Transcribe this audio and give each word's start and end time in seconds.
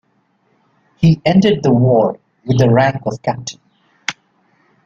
He 0.97 1.21
ended 1.23 1.61
the 1.61 1.71
war 1.71 2.19
with 2.43 2.57
the 2.57 2.71
rank 2.73 3.03
of 3.05 3.21
captain. 3.21 3.59